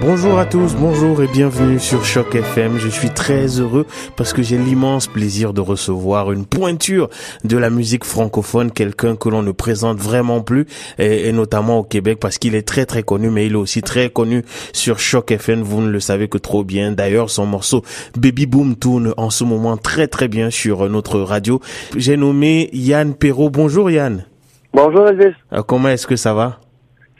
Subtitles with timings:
[0.00, 2.78] Bonjour à tous, bonjour et bienvenue sur Choc FM.
[2.78, 3.84] Je suis très heureux
[4.16, 7.10] parce que j'ai l'immense plaisir de recevoir une pointure
[7.42, 10.66] de la musique francophone, quelqu'un que l'on ne présente vraiment plus,
[10.98, 14.08] et, notamment au Québec parce qu'il est très très connu, mais il est aussi très
[14.08, 15.62] connu sur Choc FM.
[15.62, 16.92] Vous ne le savez que trop bien.
[16.92, 17.82] D'ailleurs, son morceau
[18.16, 21.60] Baby Boom tourne en ce moment très très bien sur notre radio.
[21.96, 23.50] J'ai nommé Yann Perrault.
[23.50, 24.24] Bonjour Yann.
[24.72, 25.34] Bonjour Elvis.
[25.52, 26.60] Euh, comment est-ce que ça va?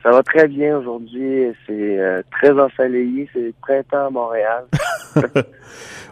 [0.02, 1.52] Ça va très bien aujourd'hui.
[1.66, 3.28] C'est euh, très ensoleillé.
[3.32, 4.64] C'est le printemps à Montréal.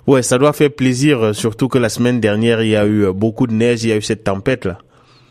[0.06, 3.04] ouais, ça doit faire plaisir, euh, surtout que la semaine dernière, il y a eu
[3.04, 4.78] euh, beaucoup de neige, il y a eu cette tempête-là.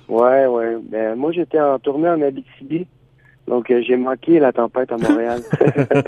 [0.07, 0.77] Ouais, ouais.
[0.89, 2.87] Ben, moi, j'étais en tournée en Abitibi.
[3.47, 5.41] Donc, j'ai manqué la tempête à Montréal.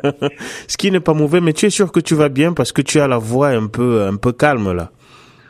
[0.67, 2.81] Ce qui n'est pas mauvais, mais tu es sûr que tu vas bien parce que
[2.81, 4.89] tu as la voix un peu, un peu calme, là.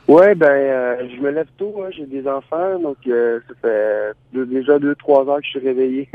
[0.07, 4.45] Ouais, ben, euh, je me lève tôt, hein, j'ai des enfants, donc euh, ça fait
[4.45, 6.09] déjà deux, trois heures que je suis réveillé.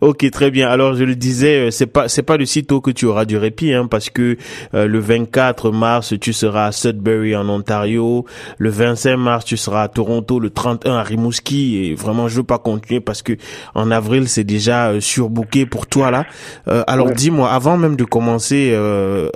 [0.00, 0.68] ok, très bien.
[0.68, 3.36] Alors, je le disais, euh, c'est pas c'est pas le sitôt que tu auras du
[3.36, 4.36] répit, hein, parce que
[4.72, 8.24] le 24 mars, tu seras à Sudbury en Ontario,
[8.58, 12.44] le 25 mars, tu seras à Toronto, le 31 à Rimouski, et vraiment, je veux
[12.44, 13.32] pas continuer parce que
[13.74, 16.24] en avril, c'est déjà surbooké pour toi là.
[16.86, 18.72] alors, dis-moi, avant même de commencer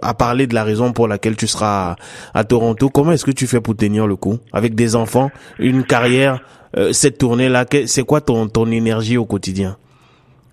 [0.03, 1.97] à parler de la raison pour laquelle tu seras
[2.35, 2.89] à Toronto.
[2.89, 6.41] Comment est-ce que tu fais pour tenir le coup avec des enfants, une carrière,
[6.77, 7.65] euh, cette tournée-là?
[7.87, 9.77] C'est quoi ton, ton énergie au quotidien?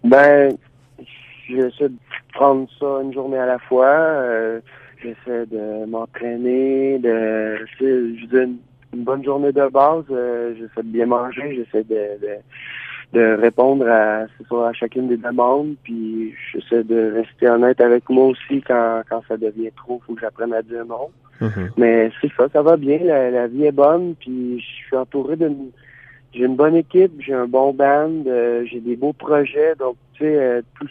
[0.03, 0.55] Ben,
[1.49, 1.97] j'essaie de
[2.33, 3.87] prendre ça une journée à la fois.
[3.87, 4.59] Euh,
[5.01, 8.57] j'essaie de m'entraîner, de, je une,
[8.93, 10.05] bonne journée de base.
[10.11, 11.95] Euh, j'essaie de bien manger, j'essaie de
[13.13, 19.01] répondre à, à chacune des demandes, puis j'essaie de rester honnête avec moi aussi quand,
[19.09, 21.09] quand ça devient trop, faut que j'apprenne à dire non.
[21.41, 21.69] Mhm.
[21.77, 25.71] Mais c'est ça, ça va bien, la, vie est bonne, puis je suis entouré d'une
[26.33, 30.23] j'ai une bonne équipe, j'ai un bon band, euh, j'ai des beaux projets, donc tu
[30.25, 30.87] sais, euh, tout,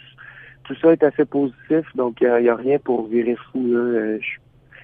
[0.63, 3.63] tout ça est assez positif, donc il n'y a, rien pour virer fou.
[3.67, 3.77] Là.
[3.77, 4.19] Euh,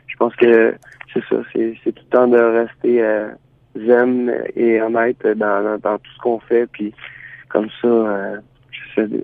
[0.05, 0.75] je, pense que
[1.11, 3.03] c'est ça, c'est, c'est tout le temps de rester
[3.75, 6.93] zen et honnête dans, dans tout ce qu'on fait, puis
[7.51, 8.37] comme ça, euh,
[8.71, 9.23] j'essaie de,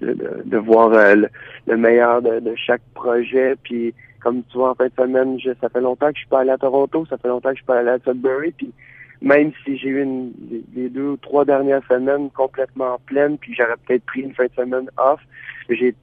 [0.00, 1.26] de, de, voir euh,
[1.66, 3.56] le, meilleur de, de, chaque projet.
[3.62, 6.28] Puis comme tu vois, en fin de semaine, je, ça fait longtemps que je suis
[6.28, 8.52] pas allé à Toronto, ça fait longtemps que je suis pas allé à Sudbury.
[8.52, 8.72] Puis
[9.20, 10.32] même si j'ai eu une,
[10.74, 14.52] les deux ou trois dernières semaines complètement pleines, puis j'aurais peut-être pris une fin de
[14.56, 15.20] semaine off,
[15.68, 15.94] j'ai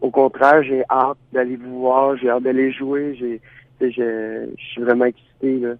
[0.00, 3.40] au contraire, j'ai hâte d'aller vous voir, j'ai hâte d'aller jouer, j'ai
[3.80, 5.74] je suis vraiment excité là.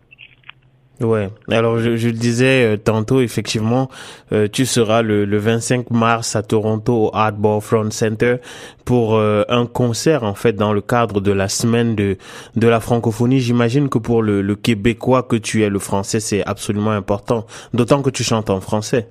[1.01, 1.29] Ouais.
[1.51, 3.89] Alors je, je le disais euh, tantôt, effectivement,
[4.33, 8.37] euh, tu seras le, le 25 mars à Toronto au Hardball Front Center
[8.85, 12.17] pour euh, un concert en fait dans le cadre de la semaine de
[12.55, 13.41] de la francophonie.
[13.41, 18.01] J'imagine que pour le, le québécois que tu es, le français c'est absolument important, d'autant
[18.01, 19.09] que tu chantes en français.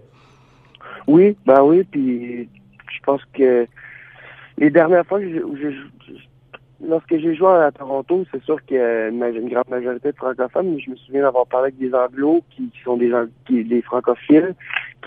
[1.07, 2.47] Oui, bah oui, puis
[2.93, 3.67] je pense que
[4.57, 6.13] les dernières fois que je, je,
[6.87, 10.73] lorsque j'ai joué à Toronto, c'est sûr qu'il y a une, grande majorité de francophones,
[10.73, 13.11] mais je me souviens d'avoir parlé avec des anglos qui, sont des,
[13.45, 14.55] qui, des francophiles,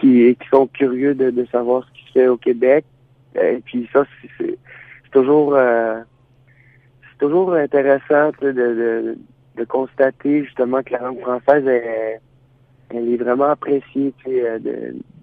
[0.00, 2.84] qui, qui sont curieux de, savoir ce qui se fait au Québec.
[3.34, 4.04] Et puis ça,
[4.38, 4.58] c'est
[5.10, 6.00] toujours euh,
[7.10, 9.16] c'est toujours intéressant de,
[9.68, 12.20] constater justement que la langue française est,
[12.90, 14.58] elle est vraiment appréciée euh,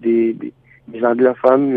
[0.00, 0.52] des, des,
[0.88, 1.72] des anglophones.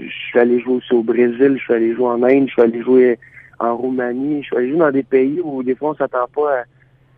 [0.00, 2.62] Je suis allé jouer aussi au Brésil, je suis allé jouer en Inde, je suis
[2.62, 3.18] allé jouer
[3.58, 4.42] en Roumanie.
[4.42, 6.64] Je suis allé dans des pays où des fois on s'attend pas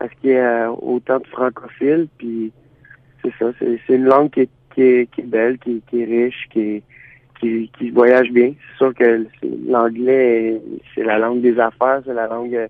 [0.01, 2.09] à, ce qu'il y ait euh, autant de francophiles.
[2.19, 2.53] Puis
[3.23, 6.83] c'est ça, c'est, une langue qui est, qui qui est belle, qui, est riche, qui
[7.41, 8.53] qui, qui voyage bien.
[8.53, 9.27] C'est sûr que
[9.67, 10.61] l'anglais,
[10.95, 12.69] c'est la langue des affaires, c'est la langue euh,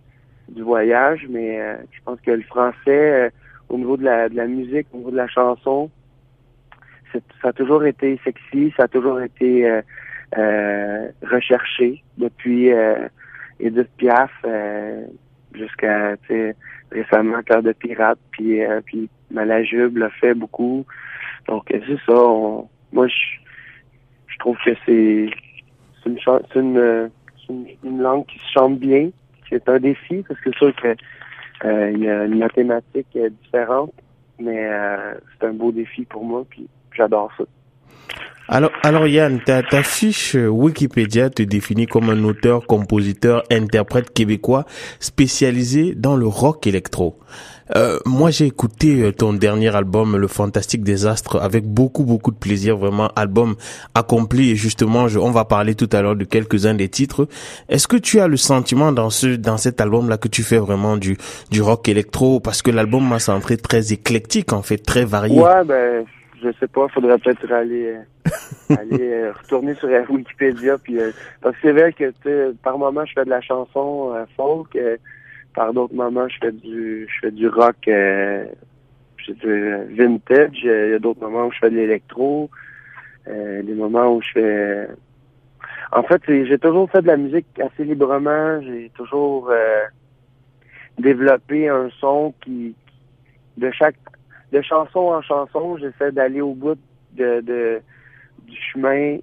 [0.50, 3.32] du voyage, mais euh, je pense que le français,
[3.70, 5.90] au niveau de la, de la musique, au niveau de la chanson,
[7.12, 9.80] ça a toujours été sexy, ça a toujours été
[11.22, 12.70] recherché depuis
[13.60, 15.06] Edith Piaf euh,
[15.54, 16.14] jusqu'à
[16.90, 20.86] récemment Cœur de pirate, puis euh, puis Malajube l'a fait beaucoup.
[21.46, 22.20] Donc euh, c'est ça.
[22.92, 23.14] moi je
[24.26, 25.30] je trouve que c'est
[26.02, 26.18] c'est une,
[26.54, 27.10] une,
[27.48, 29.10] une, une, langue qui se chante bien.
[29.48, 30.96] C'est un défi parce que c'est sûr que
[31.64, 33.92] euh, il y a une mathématique différente,
[34.38, 34.70] mais
[35.32, 37.44] c'est un beau défi pour moi, puis j'adore ça.
[38.50, 44.64] Alors, alors Yann, ta, ta fiche Wikipédia te définit comme un auteur, compositeur, interprète québécois
[45.00, 47.18] spécialisé dans le rock électro.
[47.76, 52.38] Euh, moi, j'ai écouté euh, ton dernier album, Le Fantastique Désastre, avec beaucoup, beaucoup de
[52.38, 52.78] plaisir.
[52.78, 53.56] Vraiment, album
[53.94, 54.50] accompli.
[54.50, 57.28] Et justement, je, on va parler tout à l'heure de quelques-uns des titres.
[57.68, 60.96] Est-ce que tu as le sentiment dans ce, dans cet album-là que tu fais vraiment
[60.96, 61.18] du,
[61.50, 62.40] du rock électro?
[62.40, 65.38] Parce que l'album m'a centré très éclectique, en fait, très varié.
[65.38, 66.06] Ouais, ben,
[66.42, 70.78] je sais pas, faudrait peut-être aller, euh, aller retourner sur Wikipédia.
[70.78, 70.98] Puis,
[71.40, 74.76] parce que c'est vrai que, par moment, je fais de la chanson folk
[75.54, 78.46] par d'autres moments, je fais du je fais du rock euh,
[79.44, 80.60] vintage.
[80.62, 82.50] Il y a d'autres moments où je fais de l'électro.
[83.26, 84.88] Euh, des moments où je fais
[85.90, 88.60] en fait, j'ai toujours fait de la musique assez librement.
[88.62, 89.84] J'ai toujours euh,
[90.98, 92.74] développé un son qui,
[93.56, 93.96] de chaque,
[94.52, 96.78] de chanson en chanson, j'essaie d'aller au bout
[97.12, 97.80] de, de,
[98.46, 99.18] du chemin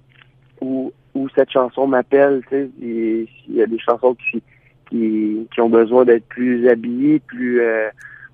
[0.60, 2.42] où, où cette chanson m'appelle.
[2.48, 4.42] Tu sais, il y a des chansons qui,
[4.90, 7.88] qui, qui ont besoin d'être plus habillés, plus euh,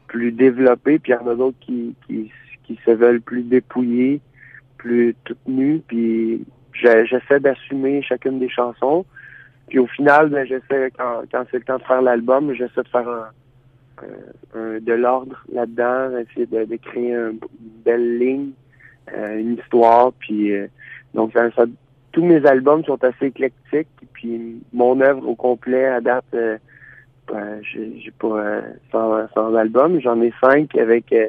[0.09, 2.31] plus développés, puis il y en a d'autres qui, qui,
[2.65, 4.21] qui se veulent plus dépouillés,
[4.77, 6.45] plus toutes nues, puis
[6.75, 9.07] j'essaie d'assumer chacune des chansons.
[9.69, 12.89] Puis au final, ben, j'essaie, quand, quand c'est le temps de faire l'album, j'essaie de
[12.89, 13.29] faire un,
[14.55, 17.39] un, de l'ordre là-dedans, essayer de, créer une
[17.85, 18.51] belle ligne,
[19.15, 20.67] euh, une histoire, puis euh,
[21.15, 21.65] donc ça,
[22.13, 23.89] tous mes albums sont assez éclectiques.
[24.13, 26.59] Puis mon œuvre au complet à date, euh,
[27.27, 28.63] ben, j'ai pas
[28.93, 31.29] 100, euh, albums, j'en ai cinq avec euh,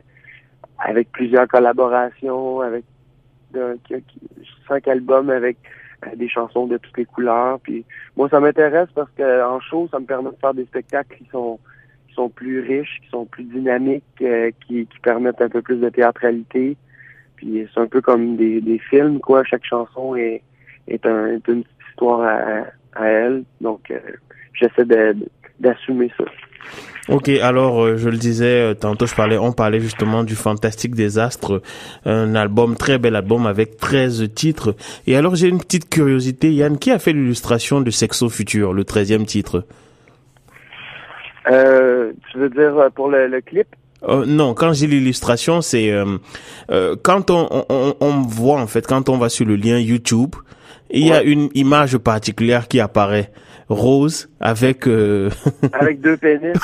[0.80, 2.84] avec plusieurs collaborations, avec
[4.68, 5.58] cinq albums avec
[6.16, 7.60] des chansons de toutes les couleurs.
[7.62, 7.86] Puis
[8.18, 11.30] moi, ça m'intéresse parce que en show, ça me permet de faire des spectacles qui
[11.32, 11.60] sont
[12.14, 16.78] sont plus riches, qui sont plus dynamiques, qui, qui permettent un peu plus de théâtralité.
[17.36, 19.44] Puis c'est un peu comme des, films, quoi.
[19.44, 20.42] Chaque chanson est
[20.88, 22.22] est, un, est une petite histoire
[22.96, 23.44] à, elle.
[23.62, 24.00] Donc, euh,
[24.54, 24.86] j'essaie
[25.60, 26.26] d'assumer ça.
[27.10, 30.96] Ok, alors euh, je le disais euh, tantôt, je parlais, on parlait justement du Fantastique
[30.96, 31.62] Désastre,
[32.06, 34.74] un album très bel album avec 13 titres.
[35.06, 38.84] Et alors j'ai une petite curiosité, Yann, qui a fait l'illustration de Sexo Futur, le
[38.84, 39.66] 13e titre?
[41.50, 43.68] Euh, Tu veux dire pour le, le clip?
[44.08, 45.94] Non, quand j'ai l'illustration, c'est
[47.04, 50.36] quand on, on, on voit en fait, quand on va sur le lien YouTube,
[50.90, 53.32] il y a une image particulière qui apparaît.
[53.70, 54.88] Rose avec...
[54.88, 55.30] Euh...
[55.74, 56.56] avec deux pénis.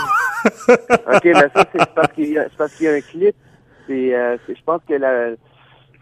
[0.67, 3.35] ok, mais ça, c'est parce qu'il y, a, parce qu'il y a un clip.
[3.87, 5.31] C'est, euh, je pense que la,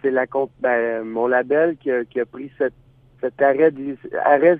[0.01, 0.25] c'est la
[0.59, 2.73] ben, mon label qui a, qui a pris cette,
[3.21, 3.71] cet arrêt,
[4.25, 4.59] arrêt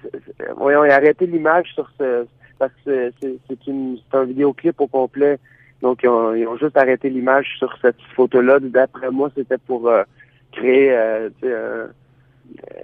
[0.56, 2.25] voyons, il a arrêté l'image sur ce,
[2.57, 5.39] parce que c'est, une, un vidéoclip au complet.
[5.81, 8.59] Donc, ils ont, ils ont juste arrêté l'image sur cette photo-là.
[8.59, 10.04] D'après moi, c'était pour euh,
[10.51, 11.30] créer, euh,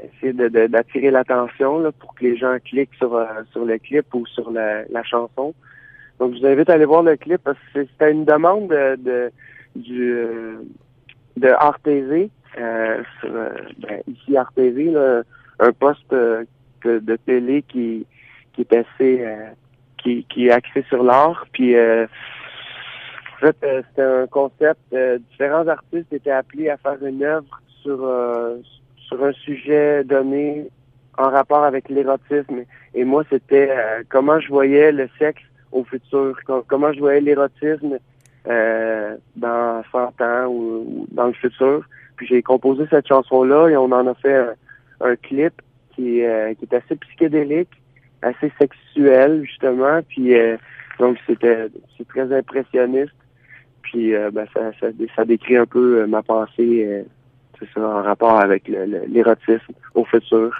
[0.03, 4.51] essayer d'attirer l'attention pour que les gens cliquent sur, euh, sur le clip ou sur
[4.51, 5.53] la, la, chanson.
[6.19, 8.95] Donc, je vous invite à aller voir le clip parce que c'était une demande de,
[8.97, 9.31] de
[9.75, 10.57] du euh,
[11.37, 12.29] de RTV,
[12.59, 13.49] euh, euh,
[13.79, 15.23] ben, ici RTV, là,
[15.59, 16.45] un poste de,
[16.83, 18.05] de, télé qui,
[18.53, 19.25] qui est assez
[20.03, 21.45] qui, qui est axé sur l'art.
[21.53, 22.07] Puis en
[23.39, 24.79] fait, c'était un concept.
[25.31, 27.99] différents artistes étaient appelés à faire une œuvre sur
[29.07, 30.67] sur un sujet donné
[31.17, 32.63] en rapport avec l'érotisme.
[32.93, 37.97] Et moi, c'était euh, comment je voyais le sexe au futur, comment je voyais l'érotisme
[38.47, 41.83] euh, dans 100 ans ou, dans le futur.
[42.15, 44.45] Puis j'ai composé cette chanson-là et on en a fait
[45.01, 45.53] un, clip
[45.95, 47.71] qui, euh, qui est assez psychédélique,
[48.23, 50.01] assez sexuel justement.
[50.07, 50.33] Puis
[50.99, 51.67] donc c'était
[51.97, 53.13] c'est très impressionniste.
[53.81, 57.05] Puis ben, ça, ça, ça décrit un peu ma pensée
[57.59, 60.51] c'est ça, en rapport avec l'érotisme au futur.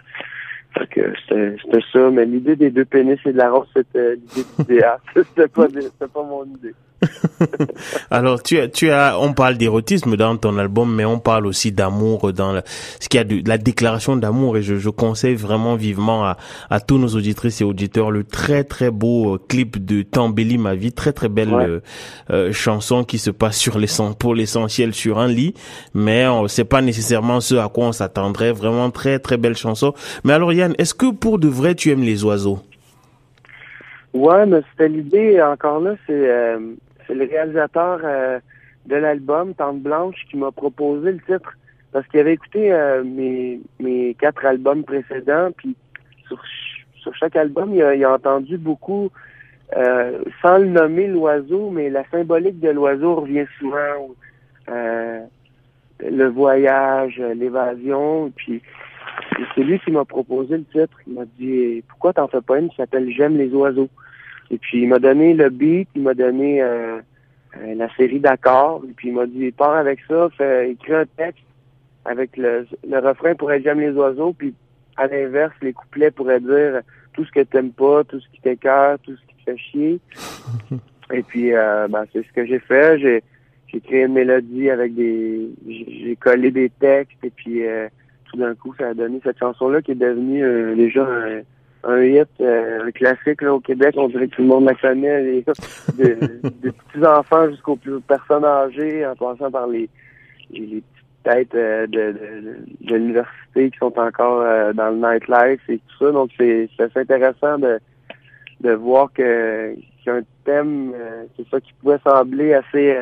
[0.78, 4.48] Fait que c'était ça, mais l'idée des deux pénis et de la rose, c'était l'idée
[4.60, 5.00] idéale.
[5.14, 6.74] c'était pas, pas mon idée.
[8.12, 11.72] Alors, tu as, tu as, on parle d'érotisme dans ton album, mais on parle aussi
[11.72, 12.62] d'amour dans
[13.00, 16.38] ce qu'il y a de, la déclaration d'amour et je, je, conseille vraiment vivement à,
[16.70, 20.76] à tous nos auditrices et auditeurs le très très beau euh, clip de Tambéli ma
[20.76, 21.80] vie, très très belle euh,
[22.32, 23.88] euh, chanson qui se passe sur les
[24.20, 25.54] pour l'essentiel sur un lit,
[25.94, 28.52] mais c'est pas nécessairement ce à quoi on s'attendrait.
[28.52, 29.94] Vraiment très très belle chanson.
[30.24, 32.60] Mais alors Yann, est-ce que pour de vrai tu aimes les oiseaux?
[34.14, 36.30] Ouais, mais c'était l'idée, encore là, c'est
[37.14, 38.40] c'est le réalisateur euh,
[38.86, 41.54] de l'album, Tante Blanche, qui m'a proposé le titre
[41.92, 45.76] parce qu'il avait écouté euh, mes, mes quatre albums précédents, puis
[46.28, 46.42] sur,
[46.96, 49.12] sur chaque album, il a, entendu beaucoup,
[49.78, 54.10] euh, sans le nommer l'oiseau, mais la symbolique de l'oiseau revient souvent.
[54.68, 58.62] le voyage, l'évasion, puis
[59.54, 60.98] c'est lui qui m'a proposé le titre.
[61.06, 63.90] Il m'a dit pourquoi t'en fais pas une qui s'appelle J'aime les oiseaux.
[64.52, 67.00] Et puis il m'a donné le beat, il m'a donné euh,
[67.58, 68.84] euh, la série d'accords.
[68.88, 71.44] Et puis il m'a dit, pars avec ça, fais, écris un texte
[72.06, 74.54] avec le, le refrain pourrait J'aime les oiseaux, puis
[74.98, 76.82] à l'inverse, les couplets pourraient dire
[77.14, 80.00] tout ce que t'aimes pas, tout ce qui t'écœure, tout ce qui te fait chier.
[81.12, 83.00] Et puis, euh, ben, c'est ce que j'ai fait.
[83.00, 83.24] J'ai,
[83.68, 85.50] j'ai créé une mélodie avec des...
[85.68, 87.88] J'ai collé des textes, et puis euh,
[88.26, 91.42] tout d'un coup, ça a donné cette chanson-là qui est devenue euh, déjà un,
[91.84, 93.96] un hit, euh, un classique là, au Québec.
[93.98, 95.42] On dirait que tout le monde la connaît, les,
[95.98, 96.18] de,
[96.62, 99.90] des petits-enfants jusqu'aux plus personnes âgées, en passant par les,
[100.52, 104.98] les, les petites têtes euh, de, de, de l'université qui sont encore euh, dans le
[104.98, 106.12] nightlife et tout ça.
[106.12, 107.80] Donc, c'est assez intéressant de,
[108.62, 112.98] de voir que qu'il y a un thème, euh, c'est ça qui pouvait sembler assez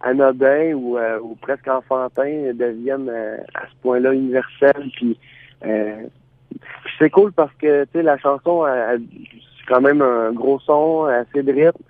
[0.00, 3.10] anodin ou, ou presque enfantin devienne
[3.54, 4.90] à ce point-là universel.
[4.96, 5.18] Puis,
[6.98, 11.42] c'est cool parce que tu sais la chanson c'est quand même un gros son, assez
[11.42, 11.82] de rythme.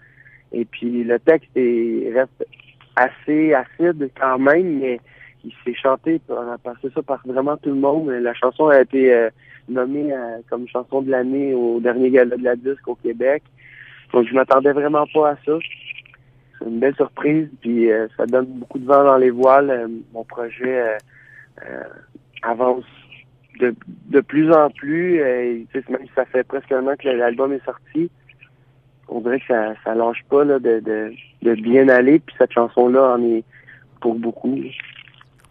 [0.53, 2.47] Et puis le texte est, reste
[2.97, 5.01] assez acide quand même, mais
[5.45, 8.09] il s'est chanté par, par ça par vraiment tout le monde.
[8.09, 9.31] La chanson a été euh,
[9.69, 13.43] nommée euh, comme chanson de l'année au dernier gala de la disque au Québec.
[14.13, 15.53] Donc je m'attendais vraiment pas à ça.
[16.59, 19.89] C'est une belle surprise, puis euh, ça donne beaucoup de vent dans les voiles.
[20.13, 20.97] mon projet
[22.43, 22.85] avance
[23.59, 23.75] de,
[24.09, 25.19] de plus en plus.
[25.19, 25.67] même
[26.03, 28.11] si ça fait presque un an que l'album est sorti,
[29.09, 32.21] on dirait que ça, ça lâche pas là, de, de, de bien aller.
[32.21, 33.45] Puis cette chanson-là en est
[34.01, 34.57] pour beaucoup.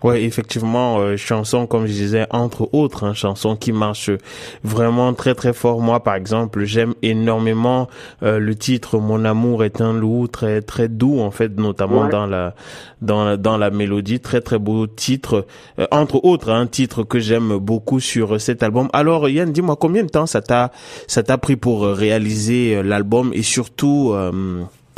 [0.01, 4.09] Ouais, effectivement, euh, chanson comme je disais entre autres, hein, chanson qui marche
[4.63, 5.81] vraiment très très fort.
[5.81, 7.89] Moi, par exemple, j'aime énormément
[8.23, 12.25] euh, le titre "Mon amour est un loup", très très doux en fait, notamment dans
[12.27, 12.55] la
[13.01, 15.45] dans la, dans la mélodie, très très beau titre.
[15.79, 18.87] Euh, entre autres, un titre que j'aime beaucoup sur cet album.
[18.93, 20.71] Alors Yann, dis-moi combien de temps ça t'a
[21.07, 24.13] ça t'a pris pour réaliser l'album et surtout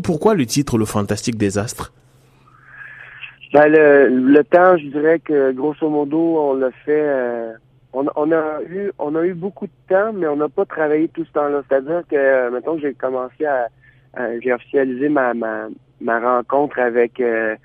[0.03, 1.91] pourquoi le titre "Le Fantastique Désastre"
[3.53, 7.01] Ben, le, le temps, je dirais que grosso modo, on l'a fait.
[7.03, 7.53] Euh,
[7.91, 11.09] on, on, a eu, on a eu beaucoup de temps, mais on n'a pas travaillé
[11.09, 11.61] tout ce temps-là.
[11.67, 13.67] C'est-à-dire que, euh, maintenant j'ai commencé à,
[14.41, 15.67] j'ai officialisé ma, ma,
[15.99, 17.55] ma rencontre avec euh,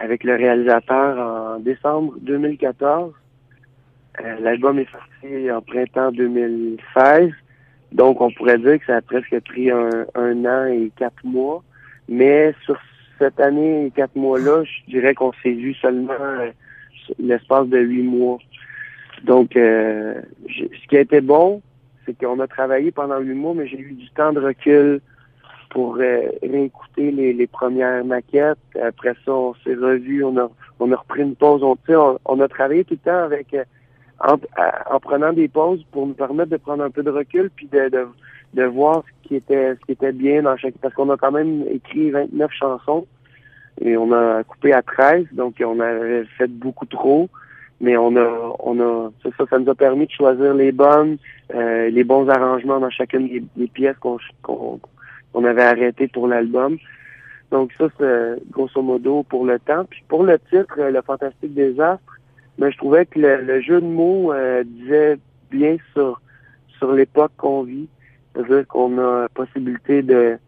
[0.00, 3.12] avec le réalisateur en décembre 2014.
[4.40, 7.32] L'album est sorti en printemps 2016.
[7.92, 11.62] Donc, on pourrait dire que ça a presque pris un, un an et quatre mois.
[12.08, 12.78] Mais sur
[13.18, 16.50] cette année, quatre mois-là, je dirais qu'on s'est vu seulement euh,
[17.18, 18.38] l'espace de huit mois.
[19.24, 21.62] Donc, euh, ce qui a été bon,
[22.06, 25.00] c'est qu'on a travaillé pendant huit mois, mais j'ai eu du temps de recul
[25.70, 28.58] pour euh, réécouter les, premières maquettes.
[28.80, 31.62] Après ça, on s'est revu, on a, on a repris une pause.
[31.62, 33.54] On, on, on a travaillé tout le temps avec
[34.20, 34.36] en,
[34.90, 38.08] en, prenant des pauses pour nous permettre de prendre un peu de recul puis de,
[38.54, 41.32] de voir ce qui était ce qui était bien dans chaque parce qu'on a quand
[41.32, 43.06] même écrit 29 chansons
[43.80, 47.28] et on a coupé à 13 donc on avait fait beaucoup trop
[47.80, 51.18] mais on a on a ça ça, nous a permis de choisir les bonnes
[51.54, 56.78] euh, les bons arrangements dans chacune des, pièces qu'on qu'on avait arrêtées pour l'album.
[57.50, 59.84] Donc ça c'est grosso modo pour le temps.
[59.88, 62.18] Puis pour le titre le fantastique désastre
[62.58, 65.18] mais je trouvais que le, jeu de mots euh, disait
[65.50, 66.20] bien sur
[66.78, 67.88] sur l'époque qu'on vit
[68.38, 70.38] c'est-à-dire qu'on a possibilité de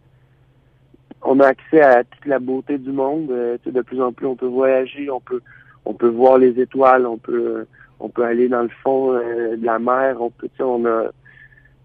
[1.23, 3.31] on a accès à toute la beauté du monde.
[3.31, 5.41] Euh, de plus en plus, on peut voyager, on peut
[5.85, 7.67] on peut voir les étoiles, on peut
[7.99, 11.07] on peut aller dans le fond euh, de la mer, on peut on a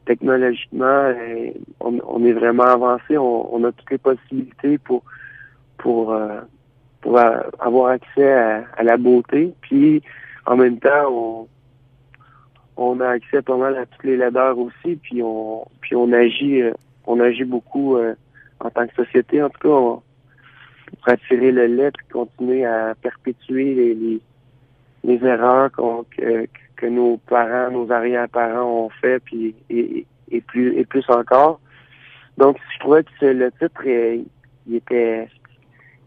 [0.06, 5.04] technologiquement euh, on, est vraiment avancé, on, a toutes les possibilités pour
[5.78, 6.16] pour
[7.02, 7.20] pour
[7.60, 9.54] avoir accès à, à, la beauté.
[9.62, 10.04] Puis
[10.46, 11.48] en même temps, on
[12.78, 16.62] on a accès pas mal à toutes les laideurs aussi, puis on puis on agit
[16.62, 16.74] euh,
[17.08, 18.16] on agit beaucoup euh,
[18.60, 20.04] en tant que société, en tout cas, pour
[21.06, 24.22] attirer le lait continuer à perpétuer les,
[25.04, 30.86] les, erreurs que, que nos parents, nos arrière-parents ont fait, puis et, et, plus et
[30.86, 31.60] plus encore.
[32.38, 34.24] Donc, je trouvais que le titre, euh,
[34.68, 35.28] il était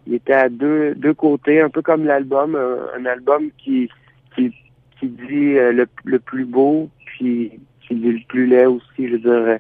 [0.07, 3.91] il était à deux deux côtés, un peu comme l'album, un, un album qui
[4.35, 4.53] qui
[4.99, 9.09] qui dit euh, le, le, plus beau, puis qui dit le plus laid aussi.
[9.09, 9.59] Je veux dire, euh,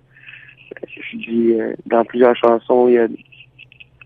[0.86, 3.08] je dis euh, dans plusieurs chansons, il y a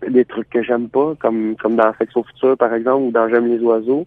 [0.09, 3.47] des trucs que j'aime pas, comme comme dans Section Future, par exemple, ou dans J'aime
[3.47, 4.05] les oiseaux.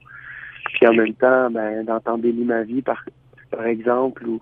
[0.75, 3.05] Puis en même temps, ben, dans T'embellis ma vie, par,
[3.51, 4.41] par exemple, ou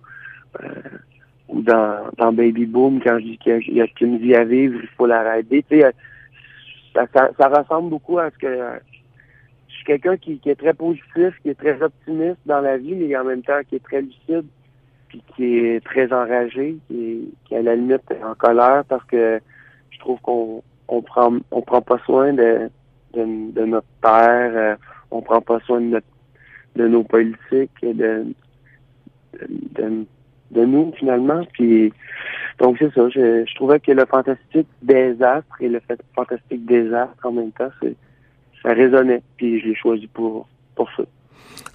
[1.48, 4.78] ou dans, dans Baby Boom, quand je dis qu'il y a, qu'une vie à vivre,
[4.82, 5.64] il faut la raider.
[5.68, 5.82] Tu
[6.94, 8.80] ça, ça, ressemble beaucoup à ce que
[9.84, 13.42] quelqu'un qui, est très positif, qui est très optimiste dans la vie, mais en même
[13.42, 14.46] temps qui est très lucide,
[15.08, 19.40] puis qui est très enragé, qui est, qui à la limite en colère parce que
[19.90, 22.70] je trouve qu'on on prend on prend pas soin de
[23.14, 24.74] de, notre terre, euh,
[25.12, 26.06] on prend pas soin de notre
[26.76, 28.26] de nos politiques de
[29.40, 30.06] de,
[30.50, 31.42] de nous finalement.
[31.52, 31.92] Puis
[32.58, 33.08] donc c'est ça.
[33.08, 35.80] Je, je, trouvais que le fantastique désastre et le
[36.14, 37.96] fantastique désastre en même temps, c'est
[38.64, 39.22] ça résonnait.
[39.36, 41.04] Puis je l'ai choisi pour pour ça.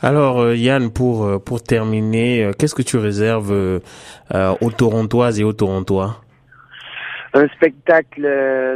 [0.02, 3.52] Alors euh, Yann, pour euh, pour terminer, euh, qu'est-ce que tu réserves
[4.62, 6.22] aux Torontoises et aux Torontois?
[7.34, 8.28] Un spectacle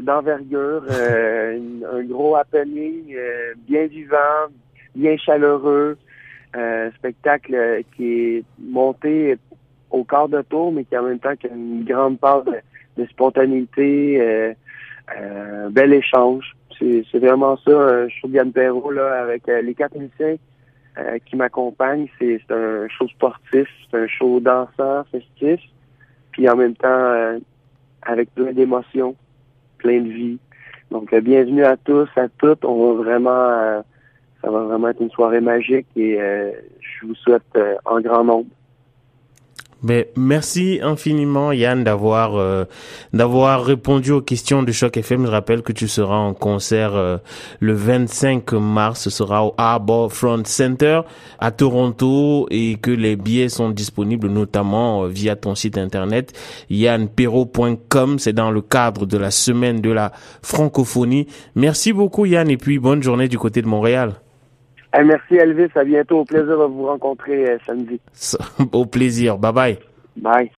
[0.04, 3.16] d'envergure, un gros happening,
[3.68, 4.52] bien vivant,
[4.96, 5.98] bien chaleureux,
[6.54, 9.38] un spectacle qui est monté
[9.90, 14.54] au quart de tour, mais qui en même temps a une grande part de, spontanéité,
[15.08, 16.56] un bel échange.
[17.12, 20.36] C'est vraiment ça, un show de Yann Perrault là, avec les quatre musiciens
[20.96, 22.08] euh, qui m'accompagne.
[22.20, 25.60] C'est un show sportif, c'est un show dansant, festif,
[26.32, 27.40] puis en même temps euh,
[28.04, 29.16] avec plein d'émotions,
[29.80, 30.38] plein de vie.
[30.92, 32.64] Donc euh, bienvenue à tous, à toutes.
[32.64, 33.84] On va vraiment,
[34.44, 38.50] ça va vraiment être une soirée magique et je vous souhaite en grand nombre.
[39.84, 42.64] Ben, merci infiniment Yann d'avoir euh,
[43.12, 45.26] d'avoir répondu aux questions de Choc FM.
[45.26, 47.18] Je rappelle que tu seras en concert euh,
[47.60, 49.02] le 25 mars.
[49.02, 51.02] Ce sera au Harbour Front Center
[51.38, 56.32] à Toronto et que les billets sont disponibles notamment euh, via ton site internet
[56.70, 58.20] yannperro.com.
[58.20, 61.28] C'est dans le cadre de la semaine de la francophonie.
[61.56, 64.14] Merci beaucoup Yann et puis bonne journée du côté de Montréal
[65.02, 66.20] merci Elvis, à bientôt.
[66.20, 68.00] Au plaisir de vous rencontrer euh, samedi.
[68.72, 69.38] Au plaisir.
[69.38, 69.80] Bye bye.
[70.18, 70.52] Bye.